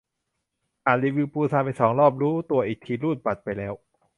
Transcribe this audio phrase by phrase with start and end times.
[0.85, 3.73] อ่านรีวิวปูซานไปสองรอบ รู้ตัวอีกทีรูดบัตรไปแล้ว